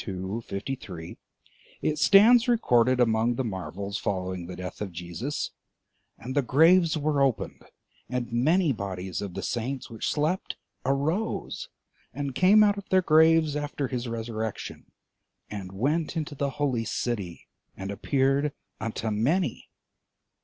52, 0.03 0.41
53, 0.47 1.17
it 1.83 1.99
stands 1.99 2.47
recorded 2.47 2.99
among 2.99 3.35
the 3.35 3.43
marvels 3.43 3.99
following 3.99 4.47
the 4.47 4.55
death 4.55 4.81
of 4.81 4.91
Jesus: 4.91 5.51
"And 6.17 6.33
the 6.35 6.41
graves 6.41 6.97
were 6.97 7.21
opened; 7.21 7.61
and 8.09 8.31
many 8.33 8.71
bodies 8.73 9.21
of 9.21 9.35
the 9.35 9.43
saints 9.43 9.91
which 9.91 10.09
slept 10.09 10.57
arose, 10.83 11.69
and 12.15 12.33
came 12.33 12.63
out 12.63 12.79
of 12.79 12.89
their 12.89 13.03
graves 13.03 13.55
after 13.55 13.89
his 13.89 14.07
resurrection, 14.07 14.91
and 15.51 15.71
went 15.71 16.17
into 16.17 16.33
the 16.33 16.49
holy 16.57 16.85
city, 16.85 17.47
and 17.77 17.91
appeared 17.91 18.53
unto 18.79 19.11
many." 19.11 19.69